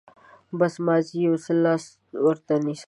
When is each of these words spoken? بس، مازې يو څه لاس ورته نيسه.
بس، 0.59 0.73
مازې 0.85 1.15
يو 1.27 1.35
څه 1.43 1.53
لاس 1.63 1.83
ورته 2.25 2.53
نيسه. 2.65 2.79